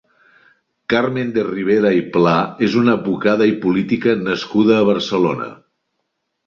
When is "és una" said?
2.69-2.97